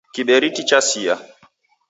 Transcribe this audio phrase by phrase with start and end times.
[0.13, 1.15] Kirebiti chasia.